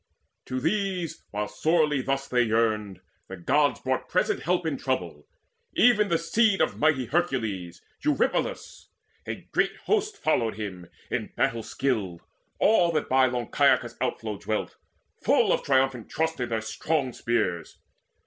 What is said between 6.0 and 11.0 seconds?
the seed Of mighty Hercules, Eurypylus. A great host followed him,